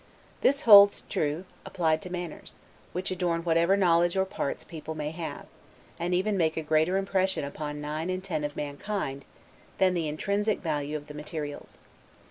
This 0.41 0.61
holds 0.63 1.03
true, 1.09 1.45
applied 1.63 2.01
to 2.01 2.09
manners; 2.09 2.55
which 2.91 3.11
adorn 3.11 3.43
whatever 3.43 3.77
knowledge 3.77 4.17
or 4.17 4.25
parts 4.25 4.63
people 4.63 4.95
may 4.95 5.11
have; 5.11 5.45
and 5.99 6.11
even 6.15 6.37
make 6.37 6.57
a 6.57 6.63
greater 6.63 6.97
impression 6.97 7.45
upon 7.45 7.81
nine 7.81 8.09
in 8.09 8.21
ten 8.21 8.43
of 8.43 8.55
mankind, 8.55 9.25
than 9.77 9.93
the 9.93 10.07
intrinsic 10.07 10.59
value 10.59 10.97
of 10.97 11.05
the 11.05 11.13
materials. 11.13 11.81